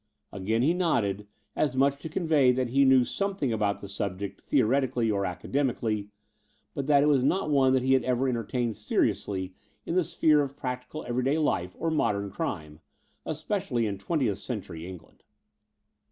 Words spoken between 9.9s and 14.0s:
the sphere of prac tical everyday life or modem crime, especially in